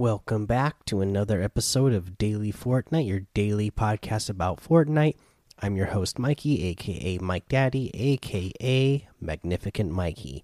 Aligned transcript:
Welcome 0.00 0.46
back 0.46 0.86
to 0.86 1.02
another 1.02 1.42
episode 1.42 1.92
of 1.92 2.16
Daily 2.16 2.54
Fortnite, 2.54 3.06
your 3.06 3.26
daily 3.34 3.70
podcast 3.70 4.30
about 4.30 4.58
Fortnite. 4.58 5.16
I'm 5.60 5.76
your 5.76 5.88
host, 5.88 6.18
Mikey, 6.18 6.64
aka 6.68 7.18
Mike 7.18 7.46
Daddy, 7.50 7.90
aka 7.92 9.06
Magnificent 9.20 9.92
Mikey. 9.92 10.42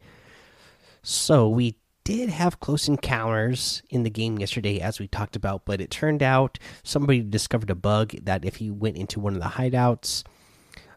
So, 1.02 1.48
we 1.48 1.78
did 2.04 2.28
have 2.28 2.60
close 2.60 2.86
encounters 2.86 3.82
in 3.88 4.02
the 4.02 4.10
game 4.10 4.38
yesterday, 4.38 4.78
as 4.78 5.00
we 5.00 5.08
talked 5.08 5.36
about, 5.36 5.64
but 5.64 5.80
it 5.80 5.90
turned 5.90 6.22
out 6.22 6.58
somebody 6.82 7.22
discovered 7.22 7.70
a 7.70 7.74
bug 7.74 8.14
that 8.24 8.44
if 8.44 8.60
you 8.60 8.74
went 8.74 8.98
into 8.98 9.20
one 9.20 9.36
of 9.36 9.40
the 9.40 9.48
hideouts, 9.48 10.22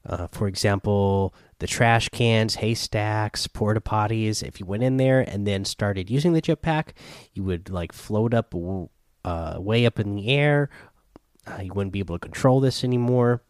uh, 0.06 0.28
for 0.34 0.50
example, 0.50 1.34
the 1.60 1.68
trash 1.68 2.10
cans, 2.10 2.56
haystacks, 2.56 3.48
porta 3.48 3.82
potties. 3.82 4.42
If 4.42 4.60
you 4.60 4.66
went 4.66 4.84
in 4.84 4.98
there 4.98 5.22
and 5.22 5.46
then 5.46 5.66
started 5.66 6.10
using 6.10 6.34
the 6.34 6.42
jetpack, 6.42 6.90
you 7.34 7.44
would 7.44 7.70
like 7.70 7.92
float 7.92 8.34
up 8.34 8.54
uh, 9.26 9.56
way 9.60 9.86
up 9.86 10.00
in 10.00 10.16
the 10.16 10.30
air. 10.30 10.70
Uh, 11.46 11.62
you 11.62 11.74
wouldn't 11.74 11.94
be 11.94 12.00
able 12.00 12.16
to 12.16 12.20
control 12.20 12.60
this 12.60 12.84
anymore. 12.84 13.42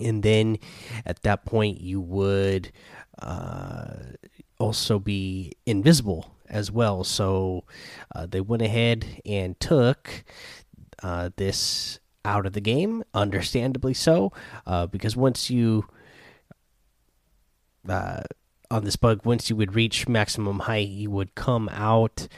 And 0.00 0.22
then 0.22 0.58
at 1.04 1.22
that 1.22 1.44
point, 1.44 1.80
you 1.80 2.00
would 2.00 2.72
uh, 3.20 3.94
also 4.58 4.98
be 4.98 5.52
invisible 5.66 6.34
as 6.48 6.70
well. 6.70 7.04
So 7.04 7.64
uh, 8.14 8.26
they 8.26 8.40
went 8.40 8.62
ahead 8.62 9.22
and 9.24 9.58
took 9.60 10.24
uh, 11.02 11.30
this 11.36 11.98
out 12.24 12.46
of 12.46 12.52
the 12.52 12.60
game, 12.60 13.02
understandably 13.14 13.94
so, 13.94 14.32
uh, 14.66 14.86
because 14.86 15.16
once 15.16 15.50
you 15.50 15.86
uh, 17.88 18.22
on 18.70 18.84
this 18.84 18.96
bug, 18.96 19.24
once 19.24 19.50
you 19.50 19.56
would 19.56 19.74
reach 19.74 20.08
maximum 20.08 20.60
height, 20.60 20.88
you 20.88 21.10
would 21.10 21.34
come 21.34 21.68
out 21.70 22.28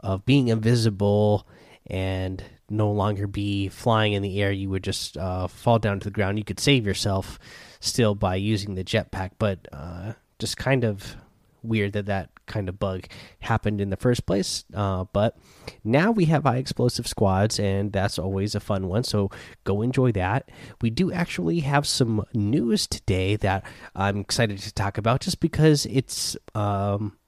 of 0.00 0.24
being 0.24 0.48
invisible 0.48 1.46
and 1.86 2.42
no 2.68 2.90
longer 2.90 3.26
be 3.26 3.68
flying 3.68 4.12
in 4.12 4.22
the 4.22 4.42
air. 4.42 4.50
You 4.50 4.70
would 4.70 4.82
just 4.82 5.16
uh, 5.16 5.46
fall 5.46 5.78
down 5.78 6.00
to 6.00 6.04
the 6.04 6.10
ground. 6.10 6.38
You 6.38 6.44
could 6.44 6.60
save 6.60 6.86
yourself 6.86 7.38
still 7.80 8.14
by 8.14 8.36
using 8.36 8.74
the 8.74 8.84
jetpack, 8.84 9.32
but 9.38 9.68
uh, 9.72 10.12
just 10.38 10.56
kind 10.56 10.84
of 10.84 11.16
weird 11.66 11.92
that 11.92 12.06
that 12.06 12.30
kind 12.46 12.68
of 12.68 12.78
bug 12.78 13.06
happened 13.40 13.80
in 13.80 13.90
the 13.90 13.96
first 13.96 14.26
place. 14.26 14.64
Uh, 14.72 15.04
but 15.12 15.36
now 15.84 16.10
we 16.10 16.26
have 16.26 16.44
high 16.44 16.56
explosive 16.56 17.06
squads, 17.06 17.58
and 17.58 17.92
that's 17.92 18.18
always 18.18 18.54
a 18.54 18.60
fun 18.60 18.88
one. 18.88 19.04
So 19.04 19.30
go 19.64 19.82
enjoy 19.82 20.12
that. 20.12 20.50
We 20.80 20.90
do 20.90 21.12
actually 21.12 21.60
have 21.60 21.86
some 21.86 22.24
news 22.34 22.86
today 22.86 23.36
that 23.36 23.64
I'm 23.94 24.18
excited 24.18 24.58
to 24.58 24.72
talk 24.72 24.98
about, 24.98 25.20
just 25.20 25.40
because 25.40 25.86
it's. 25.86 26.36
Um, 26.54 27.18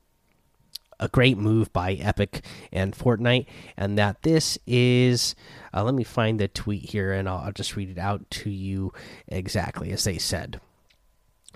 a 1.00 1.08
great 1.08 1.38
move 1.38 1.72
by 1.72 1.92
Epic 1.92 2.44
and 2.72 2.92
Fortnite, 2.92 3.46
and 3.76 3.96
that 3.98 4.22
this 4.22 4.58
is. 4.66 5.34
Uh, 5.72 5.84
let 5.84 5.94
me 5.94 6.04
find 6.04 6.40
the 6.40 6.48
tweet 6.48 6.90
here, 6.90 7.12
and 7.12 7.28
I'll, 7.28 7.38
I'll 7.38 7.52
just 7.52 7.76
read 7.76 7.90
it 7.90 7.98
out 7.98 8.28
to 8.30 8.50
you 8.50 8.92
exactly 9.28 9.92
as 9.92 10.04
they 10.04 10.18
said. 10.18 10.60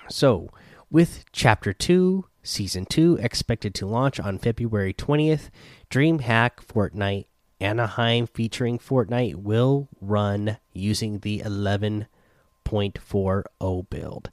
So, 0.08 0.50
with 0.93 1.25
Chapter 1.33 1.73
2, 1.73 2.27
Season 2.43 2.85
2 2.85 3.19
expected 3.23 3.75
to 3.75 3.87
launch 3.87 4.21
on 4.21 4.39
February 4.39 4.93
20th. 4.93 5.49
DreamHack 5.91 6.57
Fortnite 6.57 7.25
Anaheim 7.61 8.27
featuring 8.27 8.78
Fortnite 8.78 9.37
will 9.37 9.89
run 10.03 10.59
using 10.75 11.21
the 11.21 11.39
11.40 11.41 13.89
build. 13.89 14.31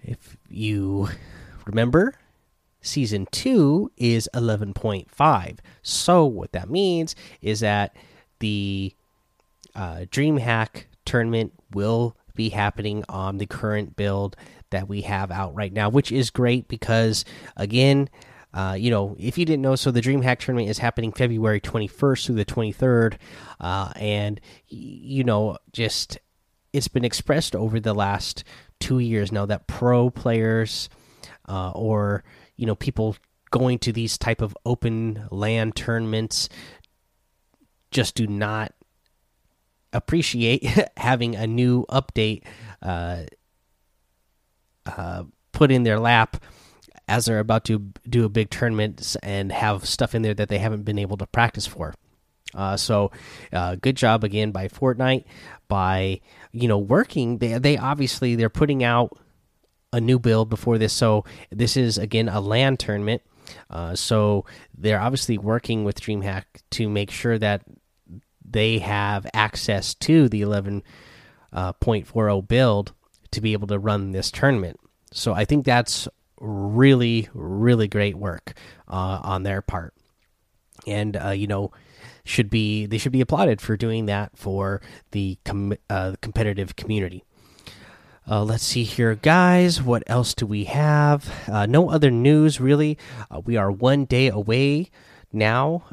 If 0.00 0.36
you 0.48 1.08
remember, 1.66 2.14
Season 2.80 3.26
2 3.32 3.90
is 3.96 4.28
11.5. 4.32 5.58
So, 5.82 6.24
what 6.24 6.52
that 6.52 6.70
means 6.70 7.16
is 7.42 7.58
that 7.60 7.96
the 8.38 8.94
uh, 9.74 10.04
DreamHack 10.08 10.84
tournament 11.04 11.54
will 11.72 12.16
be 12.36 12.50
happening 12.50 13.04
on 13.08 13.38
the 13.38 13.46
current 13.46 13.96
build 13.96 14.36
that 14.76 14.88
we 14.88 15.00
have 15.00 15.30
out 15.30 15.54
right 15.54 15.72
now, 15.72 15.88
which 15.88 16.12
is 16.12 16.28
great 16.28 16.68
because, 16.68 17.24
again, 17.56 18.10
uh, 18.52 18.76
you 18.78 18.90
know, 18.90 19.16
if 19.18 19.38
you 19.38 19.46
didn't 19.46 19.62
know, 19.62 19.74
so 19.74 19.90
the 19.90 20.02
DreamHack 20.02 20.38
tournament 20.38 20.68
is 20.68 20.78
happening 20.78 21.12
February 21.12 21.62
21st 21.62 22.26
through 22.26 22.34
the 22.34 22.44
23rd. 22.44 23.16
Uh, 23.58 23.90
and, 23.96 24.38
you 24.68 25.24
know, 25.24 25.56
just 25.72 26.18
it's 26.74 26.88
been 26.88 27.06
expressed 27.06 27.56
over 27.56 27.80
the 27.80 27.94
last 27.94 28.44
two 28.78 28.98
years 28.98 29.32
now 29.32 29.46
that 29.46 29.66
pro 29.66 30.10
players 30.10 30.90
uh, 31.48 31.70
or, 31.70 32.22
you 32.56 32.66
know, 32.66 32.74
people 32.74 33.16
going 33.50 33.78
to 33.78 33.92
these 33.92 34.18
type 34.18 34.42
of 34.42 34.54
open 34.66 35.26
LAN 35.30 35.72
tournaments 35.72 36.50
just 37.90 38.14
do 38.14 38.26
not 38.26 38.72
appreciate 39.94 40.66
having 40.98 41.34
a 41.34 41.46
new 41.46 41.86
update 41.86 42.42
uh, 44.86 45.24
put 45.52 45.70
in 45.70 45.82
their 45.82 45.98
lap 45.98 46.42
as 47.08 47.26
they're 47.26 47.38
about 47.38 47.64
to 47.64 47.92
do 48.08 48.24
a 48.24 48.28
big 48.28 48.50
tournament 48.50 49.16
and 49.22 49.52
have 49.52 49.86
stuff 49.86 50.14
in 50.14 50.22
there 50.22 50.34
that 50.34 50.48
they 50.48 50.58
haven't 50.58 50.82
been 50.82 50.98
able 50.98 51.16
to 51.16 51.26
practice 51.26 51.66
for. 51.66 51.94
Uh, 52.54 52.76
so, 52.76 53.10
uh, 53.52 53.76
good 53.76 53.96
job 53.96 54.24
again 54.24 54.50
by 54.50 54.68
Fortnite 54.68 55.24
by 55.68 56.20
you 56.52 56.68
know 56.68 56.78
working. 56.78 57.38
They 57.38 57.58
they 57.58 57.76
obviously 57.76 58.34
they're 58.34 58.48
putting 58.48 58.82
out 58.82 59.16
a 59.92 60.00
new 60.00 60.18
build 60.18 60.48
before 60.48 60.78
this. 60.78 60.92
So 60.92 61.24
this 61.50 61.76
is 61.76 61.98
again 61.98 62.28
a 62.28 62.40
LAN 62.40 62.76
tournament. 62.76 63.22
Uh, 63.70 63.94
so 63.94 64.44
they're 64.76 65.00
obviously 65.00 65.38
working 65.38 65.84
with 65.84 66.00
DreamHack 66.00 66.44
to 66.70 66.88
make 66.88 67.10
sure 67.10 67.38
that 67.38 67.62
they 68.44 68.78
have 68.78 69.26
access 69.32 69.94
to 69.94 70.28
the 70.28 70.42
11.40 70.42 70.82
uh, 71.52 72.40
build 72.42 72.92
to 73.32 73.40
be 73.40 73.52
able 73.52 73.66
to 73.68 73.78
run 73.78 74.12
this 74.12 74.30
tournament. 74.30 74.78
So 75.12 75.32
I 75.34 75.44
think 75.44 75.64
that's 75.64 76.08
really, 76.40 77.28
really 77.32 77.88
great 77.88 78.16
work 78.16 78.54
uh, 78.88 79.20
on 79.22 79.42
their 79.42 79.62
part, 79.62 79.94
and 80.86 81.16
uh, 81.16 81.30
you 81.30 81.46
know 81.46 81.72
should 82.24 82.50
be 82.50 82.86
they 82.86 82.98
should 82.98 83.12
be 83.12 83.20
applauded 83.20 83.60
for 83.60 83.76
doing 83.76 84.06
that 84.06 84.36
for 84.36 84.82
the 85.12 85.38
com 85.44 85.74
uh, 85.88 86.14
competitive 86.20 86.76
community. 86.76 87.24
Uh, 88.28 88.42
let's 88.42 88.64
see 88.64 88.82
here, 88.82 89.14
guys. 89.14 89.80
What 89.80 90.02
else 90.08 90.34
do 90.34 90.46
we 90.46 90.64
have? 90.64 91.32
Uh, 91.46 91.64
no 91.66 91.88
other 91.90 92.10
news, 92.10 92.60
really. 92.60 92.98
Uh, 93.30 93.40
we 93.44 93.56
are 93.56 93.70
one 93.70 94.04
day 94.04 94.26
away 94.26 94.90
now 95.32 95.84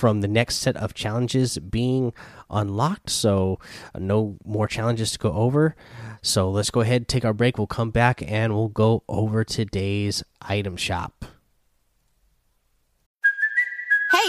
from 0.00 0.22
the 0.22 0.28
next 0.28 0.56
set 0.56 0.76
of 0.76 0.94
challenges 0.94 1.58
being 1.58 2.14
unlocked. 2.50 3.10
So, 3.10 3.58
uh, 3.94 3.98
no 3.98 4.36
more 4.44 4.66
challenges 4.66 5.12
to 5.12 5.18
go 5.18 5.32
over. 5.32 5.76
So, 6.22 6.50
let's 6.50 6.70
go 6.70 6.80
ahead, 6.80 7.08
take 7.08 7.24
our 7.24 7.32
break. 7.32 7.58
We'll 7.58 7.66
come 7.66 7.90
back 7.90 8.22
and 8.26 8.54
we'll 8.54 8.68
go 8.68 9.02
over 9.08 9.44
today's 9.44 10.22
item 10.42 10.76
shop. 10.76 11.24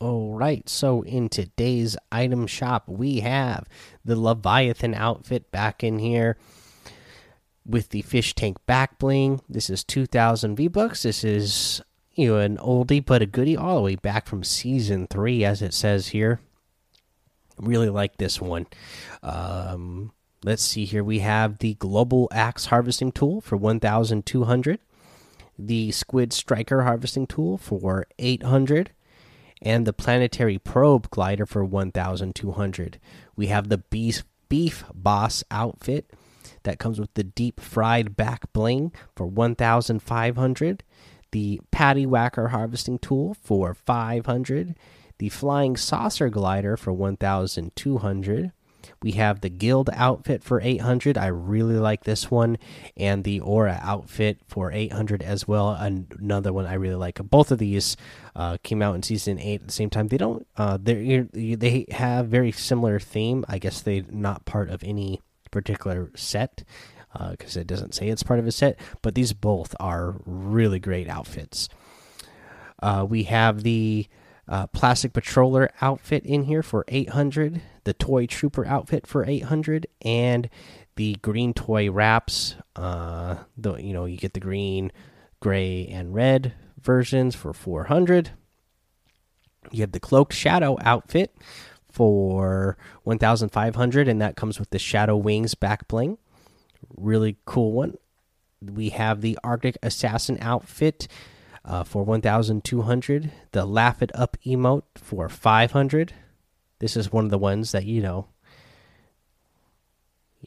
All 0.00 0.34
right, 0.34 0.68
so 0.68 1.02
in 1.02 1.28
today's 1.28 1.96
item 2.12 2.46
shop, 2.46 2.84
we 2.86 3.18
have 3.20 3.66
the 4.04 4.14
Leviathan 4.14 4.94
outfit 4.94 5.50
back 5.50 5.82
in 5.82 5.98
here 5.98 6.36
with 7.66 7.88
the 7.88 8.02
fish 8.02 8.32
tank 8.36 8.58
back 8.64 9.00
bling. 9.00 9.40
This 9.48 9.68
is 9.68 9.82
2000 9.82 10.54
V 10.54 10.68
bucks. 10.68 11.02
This 11.02 11.24
is 11.24 11.82
you 12.14 12.28
know 12.28 12.38
an 12.38 12.58
oldie 12.58 13.04
but 13.04 13.22
a 13.22 13.26
goodie 13.26 13.56
all 13.56 13.76
the 13.76 13.82
way 13.82 13.96
back 13.96 14.28
from 14.28 14.44
season 14.44 15.08
3 15.08 15.44
as 15.44 15.62
it 15.62 15.74
says 15.74 16.08
here. 16.08 16.40
Really 17.58 17.90
like 17.90 18.18
this 18.18 18.40
one. 18.40 18.66
Um 19.20 20.12
let's 20.44 20.62
see 20.62 20.84
here 20.84 21.02
we 21.02 21.18
have 21.18 21.58
the 21.58 21.74
global 21.74 22.28
axe 22.30 22.66
harvesting 22.66 23.10
tool 23.10 23.40
for 23.40 23.56
1200, 23.56 24.78
the 25.58 25.90
squid 25.90 26.32
striker 26.32 26.84
harvesting 26.84 27.26
tool 27.26 27.58
for 27.58 28.06
800 28.20 28.92
and 29.62 29.86
the 29.86 29.92
planetary 29.92 30.58
probe 30.58 31.10
glider 31.10 31.46
for 31.46 31.64
1200 31.64 32.98
we 33.36 33.46
have 33.46 33.68
the 33.68 33.78
beef 33.78 34.24
beef 34.48 34.84
boss 34.94 35.44
outfit 35.50 36.10
that 36.62 36.78
comes 36.78 36.98
with 36.98 37.12
the 37.14 37.24
deep 37.24 37.60
fried 37.60 38.16
back 38.16 38.52
bling 38.52 38.92
for 39.14 39.26
1500 39.26 40.82
the 41.30 41.60
Patty 41.70 42.06
Whacker 42.06 42.48
harvesting 42.48 42.98
tool 42.98 43.34
for 43.34 43.74
500, 43.74 44.74
the 45.18 45.28
Flying 45.28 45.76
Saucer 45.76 46.28
glider 46.28 46.76
for 46.76 46.92
1,200. 46.92 48.52
We 49.02 49.12
have 49.12 49.40
the 49.40 49.48
Guild 49.48 49.90
outfit 49.92 50.42
for 50.42 50.60
800. 50.60 51.16
I 51.16 51.26
really 51.26 51.76
like 51.76 52.04
this 52.04 52.30
one, 52.30 52.58
and 52.96 53.24
the 53.24 53.40
Aura 53.40 53.78
outfit 53.82 54.40
for 54.46 54.72
800 54.72 55.22
as 55.22 55.46
well. 55.46 55.70
Another 55.70 56.52
one 56.52 56.66
I 56.66 56.74
really 56.74 56.94
like. 56.96 57.20
Both 57.30 57.50
of 57.50 57.58
these 57.58 57.96
uh, 58.34 58.58
came 58.62 58.82
out 58.82 58.94
in 58.94 59.02
season 59.02 59.38
eight 59.38 59.62
at 59.62 59.66
the 59.66 59.72
same 59.72 59.90
time. 59.90 60.08
They 60.08 60.16
don't. 60.16 60.46
Uh, 60.56 60.78
they 60.80 61.28
they 61.32 61.86
have 61.90 62.28
very 62.28 62.52
similar 62.52 62.98
theme. 63.00 63.44
I 63.48 63.58
guess 63.58 63.80
they're 63.80 64.04
not 64.10 64.44
part 64.44 64.70
of 64.70 64.82
any 64.84 65.20
particular 65.50 66.10
set 66.14 66.64
because 67.30 67.56
uh, 67.56 67.60
it 67.60 67.66
doesn't 67.66 67.94
say 67.94 68.08
it's 68.08 68.22
part 68.22 68.38
of 68.38 68.46
a 68.46 68.52
set. 68.52 68.78
But 69.02 69.14
these 69.14 69.32
both 69.32 69.74
are 69.80 70.16
really 70.24 70.78
great 70.78 71.08
outfits. 71.08 71.68
Uh, 72.80 73.04
we 73.08 73.24
have 73.24 73.62
the 73.62 74.06
uh, 74.48 74.66
plastic 74.68 75.12
patroller 75.12 75.68
outfit 75.80 76.24
in 76.24 76.44
here 76.44 76.62
for 76.62 76.84
800 76.88 77.60
the 77.84 77.92
toy 77.92 78.26
trooper 78.26 78.66
outfit 78.66 79.06
for 79.06 79.24
800 79.24 79.86
and 80.02 80.48
the 80.96 81.14
green 81.22 81.52
toy 81.52 81.90
wraps 81.90 82.56
uh 82.76 83.36
the 83.56 83.74
you 83.76 83.92
know 83.92 84.04
you 84.04 84.16
get 84.16 84.34
the 84.34 84.40
green 84.40 84.90
gray 85.40 85.86
and 85.86 86.14
red 86.14 86.54
versions 86.80 87.34
for 87.34 87.52
400 87.52 88.30
you 89.70 89.80
have 89.82 89.92
the 89.92 90.00
cloaked 90.00 90.32
shadow 90.32 90.76
outfit 90.80 91.34
for 91.90 92.76
1500 93.04 94.08
and 94.08 94.20
that 94.20 94.36
comes 94.36 94.58
with 94.58 94.70
the 94.70 94.78
shadow 94.78 95.16
wings 95.16 95.54
back 95.54 95.88
bling. 95.88 96.18
Really 96.96 97.36
cool 97.44 97.72
one. 97.72 97.96
We 98.60 98.90
have 98.90 99.20
the 99.20 99.38
arctic 99.44 99.78
assassin 99.82 100.38
outfit 100.40 101.08
uh, 101.68 101.84
for 101.84 102.02
1200 102.02 103.30
the 103.52 103.64
laugh 103.66 104.02
it 104.02 104.10
up 104.14 104.36
emote 104.44 104.82
for 104.96 105.28
500 105.28 106.14
this 106.78 106.96
is 106.96 107.12
one 107.12 107.24
of 107.24 107.30
the 107.30 107.38
ones 107.38 107.72
that 107.72 107.84
you 107.84 108.00
know 108.00 108.26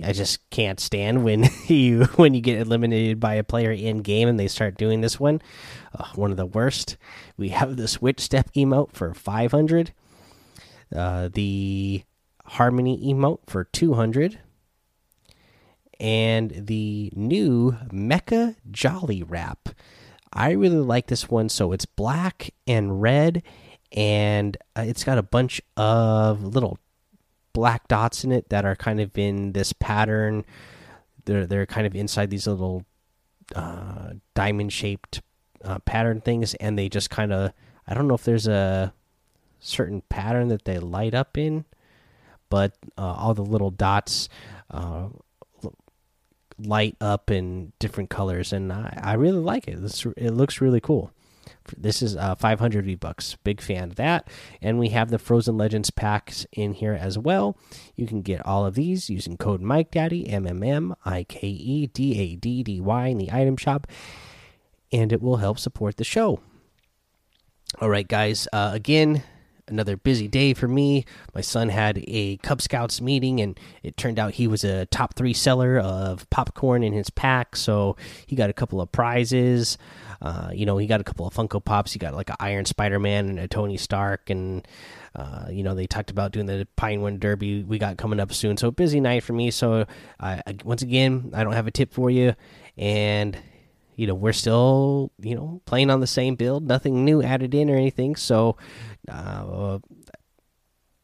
i 0.03 0.11
just 0.11 0.49
can't 0.49 0.79
stand 0.79 1.23
when 1.23 1.47
you 1.67 2.05
when 2.15 2.33
you 2.33 2.41
get 2.41 2.59
eliminated 2.59 3.19
by 3.19 3.35
a 3.35 3.43
player 3.43 3.71
in 3.71 3.99
game 3.99 4.27
and 4.27 4.39
they 4.39 4.47
start 4.47 4.77
doing 4.77 5.01
this 5.01 5.19
one. 5.19 5.41
Uh, 5.93 6.05
one 6.15 6.31
of 6.31 6.37
the 6.37 6.45
worst. 6.45 6.97
We 7.37 7.49
have 7.49 7.75
the 7.75 7.87
switch 7.87 8.21
step 8.21 8.51
emote 8.53 8.93
for 8.93 9.13
500 9.13 9.93
uh, 10.95 11.29
the 11.31 12.03
harmony 12.45 13.13
emote 13.13 13.39
for 13.47 13.63
200 13.65 14.39
and 15.99 16.51
the 16.51 17.11
new 17.15 17.77
mecha 17.91 18.55
jolly 18.71 19.23
wrap 19.23 19.69
I 20.33 20.51
really 20.51 20.77
like 20.77 21.07
this 21.07 21.29
one. 21.29 21.49
So 21.49 21.71
it's 21.71 21.85
black 21.85 22.51
and 22.67 23.01
red, 23.01 23.43
and 23.91 24.55
uh, 24.75 24.83
it's 24.83 25.03
got 25.03 25.17
a 25.17 25.23
bunch 25.23 25.61
of 25.75 26.43
little 26.43 26.77
black 27.53 27.87
dots 27.87 28.23
in 28.23 28.31
it 28.31 28.49
that 28.49 28.65
are 28.65 28.75
kind 28.75 29.01
of 29.01 29.17
in 29.17 29.51
this 29.51 29.73
pattern. 29.73 30.45
They're 31.25 31.45
they're 31.45 31.65
kind 31.65 31.85
of 31.85 31.95
inside 31.95 32.29
these 32.29 32.47
little 32.47 32.85
uh, 33.55 34.11
diamond 34.33 34.71
shaped 34.73 35.21
uh, 35.63 35.79
pattern 35.79 36.21
things, 36.21 36.53
and 36.55 36.77
they 36.77 36.89
just 36.89 37.09
kind 37.09 37.33
of 37.33 37.51
I 37.87 37.93
don't 37.93 38.07
know 38.07 38.15
if 38.15 38.23
there's 38.23 38.47
a 38.47 38.93
certain 39.59 40.01
pattern 40.09 40.47
that 40.47 40.65
they 40.65 40.79
light 40.79 41.13
up 41.13 41.37
in, 41.37 41.65
but 42.49 42.73
uh, 42.97 43.13
all 43.13 43.33
the 43.33 43.43
little 43.43 43.71
dots 43.71 44.29
uh, 44.71 45.09
light 46.59 46.95
up 47.01 47.31
in 47.31 47.73
different 47.79 48.09
colors, 48.09 48.53
and 48.53 48.71
I, 48.71 48.97
I 49.01 49.13
really 49.13 49.39
like 49.39 49.67
it. 49.67 49.79
It 50.17 50.31
looks 50.31 50.61
really 50.61 50.81
cool. 50.81 51.11
This 51.77 52.01
is 52.01 52.15
uh, 52.15 52.35
500 52.35 52.85
V 52.85 52.95
bucks. 52.95 53.37
Big 53.43 53.61
fan 53.61 53.83
of 53.85 53.95
that. 53.95 54.27
And 54.61 54.79
we 54.79 54.89
have 54.89 55.09
the 55.09 55.19
Frozen 55.19 55.57
Legends 55.57 55.89
packs 55.89 56.45
in 56.51 56.73
here 56.73 56.93
as 56.93 57.17
well. 57.17 57.57
You 57.95 58.07
can 58.07 58.21
get 58.21 58.45
all 58.45 58.65
of 58.65 58.75
these 58.75 59.09
using 59.09 59.37
code 59.37 59.61
Mike 59.61 59.91
Daddy 59.91 60.27
M 60.27 60.47
M 60.47 60.63
M 60.63 60.95
I 61.05 61.23
K 61.23 61.47
E 61.47 61.87
D 61.87 62.19
A 62.19 62.35
D 62.35 62.63
D 62.63 62.81
Y 62.81 63.07
in 63.07 63.17
the 63.17 63.31
item 63.31 63.57
shop, 63.57 63.87
and 64.91 65.11
it 65.13 65.21
will 65.21 65.37
help 65.37 65.59
support 65.59 65.97
the 65.97 66.03
show. 66.03 66.39
All 67.79 67.89
right, 67.89 68.07
guys. 68.07 68.47
Uh, 68.51 68.71
again, 68.73 69.23
another 69.71 69.97
busy 69.97 70.27
day 70.27 70.53
for 70.53 70.67
me. 70.67 71.05
My 71.33 71.41
son 71.41 71.69
had 71.69 72.03
a 72.07 72.37
Cub 72.37 72.61
Scouts 72.61 73.01
meeting, 73.01 73.39
and 73.39 73.59
it 73.83 73.97
turned 73.97 74.19
out 74.19 74.33
he 74.33 74.47
was 74.47 74.63
a 74.63 74.85
top 74.87 75.15
three 75.15 75.33
seller 75.33 75.79
of 75.79 76.29
popcorn 76.29 76.83
in 76.83 76.93
his 76.93 77.09
pack. 77.09 77.55
So 77.55 77.95
he 78.25 78.35
got 78.35 78.49
a 78.49 78.53
couple 78.53 78.81
of 78.81 78.91
prizes. 78.91 79.77
Uh, 80.21 80.51
you 80.53 80.65
know, 80.65 80.77
he 80.77 80.85
got 80.85 81.01
a 81.01 81.03
couple 81.03 81.25
of 81.25 81.33
Funko 81.33 81.63
Pops. 81.63 81.93
He 81.93 81.99
got 81.99 82.13
like 82.13 82.29
an 82.29 82.35
Iron 82.39 82.65
Spider 82.65 82.99
Man 82.99 83.29
and 83.29 83.39
a 83.39 83.47
Tony 83.47 83.77
Stark, 83.77 84.29
and 84.29 84.67
uh, 85.15 85.47
you 85.49 85.63
know 85.63 85.73
they 85.73 85.87
talked 85.87 86.11
about 86.11 86.31
doing 86.31 86.45
the 86.45 86.67
Pinewood 86.75 87.19
Derby 87.19 87.63
we 87.63 87.79
got 87.79 87.97
coming 87.97 88.19
up 88.19 88.31
soon. 88.31 88.57
So 88.57 88.69
busy 88.69 88.99
night 88.99 89.23
for 89.23 89.33
me. 89.33 89.49
So 89.49 89.85
once 90.63 90.83
again, 90.83 91.31
I 91.33 91.43
don't 91.43 91.53
have 91.53 91.67
a 91.67 91.71
tip 91.71 91.91
for 91.91 92.11
you, 92.11 92.35
and 92.77 93.37
you 93.95 94.07
know 94.07 94.15
we're 94.15 94.33
still 94.33 95.11
you 95.19 95.35
know 95.35 95.61
playing 95.65 95.89
on 95.89 95.99
the 95.99 96.07
same 96.07 96.35
build. 96.35 96.67
Nothing 96.67 97.05
new 97.05 97.21
added 97.21 97.53
in 97.53 97.69
or 97.69 97.75
anything. 97.75 98.15
So 98.15 98.57
uh, 99.07 99.79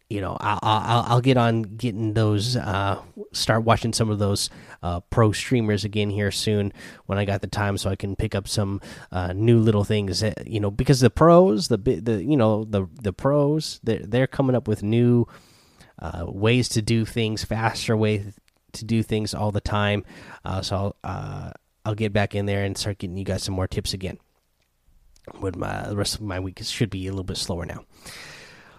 you 0.09 0.21
know 0.21 0.37
I'll, 0.39 0.59
I'll, 0.61 1.05
I'll 1.07 1.21
get 1.21 1.37
on 1.37 1.63
getting 1.63 2.13
those 2.13 2.55
uh, 2.55 3.01
start 3.33 3.63
watching 3.63 3.93
some 3.93 4.09
of 4.09 4.19
those 4.19 4.49
uh, 4.81 5.01
pro 5.01 5.31
streamers 5.31 5.83
again 5.83 6.09
here 6.09 6.31
soon 6.31 6.71
when 7.05 7.17
I 7.17 7.25
got 7.25 7.41
the 7.41 7.47
time 7.47 7.77
so 7.77 7.89
I 7.89 7.95
can 7.95 8.15
pick 8.15 8.33
up 8.33 8.47
some 8.47 8.81
uh, 9.11 9.33
new 9.33 9.59
little 9.59 9.83
things 9.83 10.21
that, 10.21 10.47
you 10.47 10.59
know 10.59 10.71
because 10.71 10.99
the 10.99 11.09
pros 11.09 11.67
the 11.67 11.77
the 11.77 12.23
you 12.23 12.37
know 12.37 12.63
the 12.63 12.87
the 13.01 13.13
pros 13.13 13.79
they're, 13.83 13.99
they're 13.99 14.27
coming 14.27 14.55
up 14.55 14.67
with 14.67 14.83
new 14.83 15.27
uh, 15.99 16.25
ways 16.27 16.69
to 16.69 16.81
do 16.81 17.05
things 17.05 17.43
faster 17.43 17.97
ways 17.97 18.33
to 18.73 18.85
do 18.85 19.01
things 19.01 19.33
all 19.33 19.51
the 19.51 19.61
time. 19.61 20.05
Uh, 20.45 20.61
so 20.61 20.95
I'll 21.03 21.51
I'll 21.87 21.95
get 21.95 22.11
back 22.11 22.35
in 22.35 22.47
there 22.47 22.65
and 22.65 22.77
start 22.77 22.97
getting 22.97 23.15
you 23.15 23.23
guys 23.23 23.43
some 23.43 23.55
more 23.55 23.65
tips 23.65 23.93
again. 23.93 24.19
But 25.39 25.55
my 25.55 25.87
the 25.87 25.95
rest 25.95 26.15
of 26.15 26.21
my 26.21 26.37
week 26.37 26.59
should 26.61 26.89
be 26.89 27.07
a 27.07 27.11
little 27.11 27.23
bit 27.23 27.37
slower 27.37 27.65
now. 27.65 27.85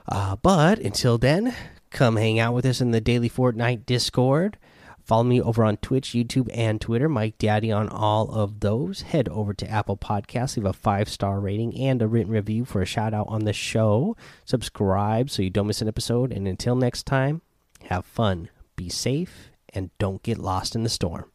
Uh, 0.06 0.36
but 0.36 0.78
until 0.78 1.16
then, 1.16 1.54
come 1.88 2.16
hang 2.16 2.38
out 2.38 2.52
with 2.52 2.66
us 2.66 2.82
in 2.82 2.90
the 2.90 3.00
daily 3.00 3.30
Fortnite 3.30 3.86
Discord. 3.86 4.58
Follow 5.06 5.24
me 5.24 5.40
over 5.40 5.64
on 5.64 5.78
Twitch, 5.78 6.10
YouTube, 6.10 6.50
and 6.52 6.82
Twitter. 6.82 7.08
Mike 7.08 7.38
Daddy 7.38 7.72
on 7.72 7.88
all 7.88 8.30
of 8.30 8.60
those. 8.60 9.00
Head 9.00 9.26
over 9.30 9.54
to 9.54 9.70
Apple 9.70 9.96
Podcasts, 9.96 10.58
leave 10.58 10.66
a 10.66 10.74
five 10.74 11.08
star 11.08 11.40
rating 11.40 11.74
and 11.80 12.02
a 12.02 12.06
written 12.06 12.30
review 12.30 12.66
for 12.66 12.82
a 12.82 12.86
shout 12.86 13.14
out 13.14 13.28
on 13.30 13.46
the 13.46 13.54
show. 13.54 14.18
Subscribe 14.44 15.30
so 15.30 15.40
you 15.40 15.48
don't 15.48 15.66
miss 15.66 15.80
an 15.80 15.88
episode. 15.88 16.30
And 16.30 16.46
until 16.46 16.76
next 16.76 17.06
time, 17.06 17.40
have 17.84 18.04
fun, 18.04 18.50
be 18.76 18.90
safe, 18.90 19.48
and 19.72 19.88
don't 19.98 20.22
get 20.22 20.36
lost 20.36 20.74
in 20.74 20.82
the 20.82 20.90
storm. 20.90 21.32